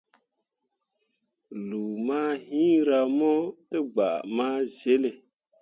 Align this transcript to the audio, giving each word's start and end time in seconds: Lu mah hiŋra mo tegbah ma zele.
Lu 1.67 1.83
mah 2.07 2.33
hiŋra 2.45 2.99
mo 3.17 3.33
tegbah 3.69 4.19
ma 4.35 4.47
zele. 4.77 5.11